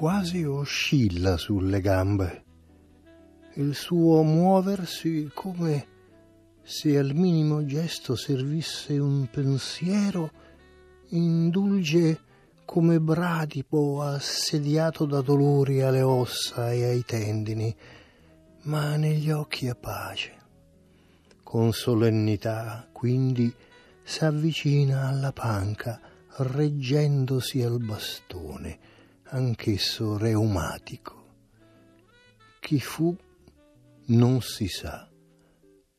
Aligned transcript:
quasi 0.00 0.44
oscilla 0.44 1.36
sulle 1.36 1.82
gambe. 1.82 2.44
Il 3.56 3.74
suo 3.74 4.22
muoversi 4.22 5.30
come 5.34 5.86
se 6.62 6.96
al 6.96 7.12
minimo 7.14 7.66
gesto 7.66 8.16
servisse 8.16 8.96
un 8.96 9.28
pensiero 9.28 10.30
indulge 11.08 12.18
come 12.64 12.98
bradipo 12.98 14.00
assediato 14.00 15.04
da 15.04 15.20
dolori 15.20 15.82
alle 15.82 16.00
ossa 16.00 16.72
e 16.72 16.82
ai 16.84 17.04
tendini, 17.04 17.76
ma 18.62 18.96
negli 18.96 19.30
occhi 19.30 19.66
è 19.66 19.74
pace. 19.74 20.34
Con 21.42 21.74
solennità, 21.74 22.88
quindi, 22.90 23.54
s'avvicina 24.02 25.08
alla 25.08 25.32
panca, 25.32 26.00
reggendosi 26.38 27.60
al 27.60 27.78
bastone, 27.78 28.78
anch'esso 29.30 30.18
reumatico. 30.18 31.18
Chi 32.58 32.80
fu 32.80 33.16
non 34.06 34.42
si 34.42 34.66
sa, 34.66 35.08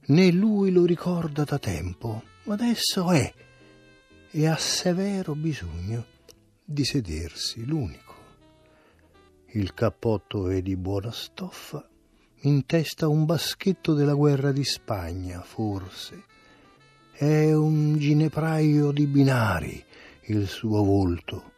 né 0.07 0.31
lui 0.31 0.71
lo 0.71 0.85
ricorda 0.85 1.43
da 1.43 1.57
tempo, 1.57 2.23
ma 2.43 2.53
adesso 2.53 3.11
è 3.11 3.33
e 4.31 4.47
ha 4.47 4.57
severo 4.57 5.33
bisogno 5.35 6.05
di 6.63 6.83
sedersi 6.83 7.65
l'unico. 7.65 8.15
Il 9.53 9.73
cappotto 9.73 10.49
è 10.49 10.61
di 10.61 10.75
buona 10.75 11.11
stoffa, 11.11 11.87
in 12.43 12.65
testa 12.65 13.07
un 13.07 13.25
baschetto 13.25 13.93
della 13.93 14.13
guerra 14.13 14.51
di 14.51 14.63
Spagna, 14.63 15.41
forse. 15.41 16.23
È 17.11 17.53
un 17.53 17.97
ginepraio 17.97 18.91
di 18.91 19.05
binari 19.07 19.83
il 20.27 20.47
suo 20.47 20.83
volto, 20.83 21.51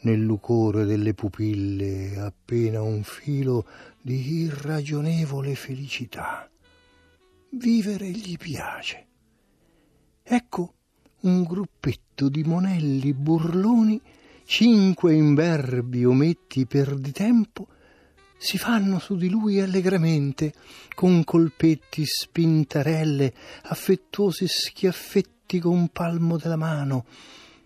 nel 0.00 0.20
lucore 0.20 0.84
delle 0.84 1.14
pupille 1.14 2.18
appena 2.18 2.82
un 2.82 3.02
filo 3.02 3.66
di 4.00 4.42
irragionevole 4.42 5.54
felicità. 5.54 6.48
Vivere 7.50 8.08
gli 8.10 8.36
piace. 8.36 9.06
Ecco 10.22 10.74
un 11.20 11.42
gruppetto 11.42 12.28
di 12.28 12.44
monelli 12.44 13.12
burloni, 13.12 14.00
cinque 14.44 15.14
imberbi 15.14 16.04
ometti 16.04 16.66
perditempo, 16.66 17.66
si 18.36 18.56
fanno 18.56 19.00
su 19.00 19.16
di 19.16 19.28
lui 19.28 19.60
allegramente, 19.60 20.52
con 20.94 21.24
colpetti, 21.24 22.04
spintarelle, 22.06 23.34
affettuosi 23.64 24.46
schiaffetti 24.46 25.58
con 25.58 25.88
palmo 25.88 26.36
della 26.36 26.56
mano, 26.56 27.04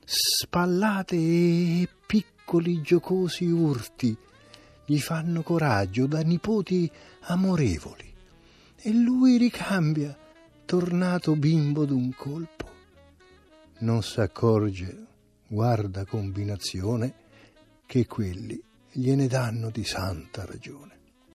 spallate 0.04 1.16
e 1.16 1.88
piccoli 2.06 2.80
giocosi 2.82 3.46
urti, 3.46 4.16
gli 4.84 4.98
fanno 4.98 5.42
coraggio 5.42 6.06
da 6.06 6.20
nipoti 6.20 6.90
amorevoli. 7.22 8.14
E 8.76 8.92
lui 8.92 9.36
ricambia, 9.36 10.16
tornato 10.64 11.36
bimbo 11.36 11.84
d'un 11.84 12.12
colpo 12.14 12.62
non 13.82 14.02
s'accorge, 14.02 15.06
guarda 15.46 16.04
combinazione, 16.04 17.14
che 17.86 18.06
quelli 18.06 18.60
gliene 18.90 19.26
danno 19.26 19.70
di 19.70 19.84
santa 19.84 20.44
ragione. 20.44 21.00